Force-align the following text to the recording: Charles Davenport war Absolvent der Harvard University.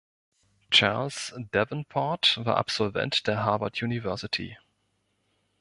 Charles 0.71 1.31
Davenport 1.51 2.39
war 2.43 2.57
Absolvent 2.57 3.27
der 3.27 3.43
Harvard 3.45 3.83
University. 3.83 4.57